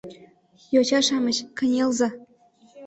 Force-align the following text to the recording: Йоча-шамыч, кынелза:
Йоча-шамыч, 0.73 1.37
кынелза: 1.57 2.09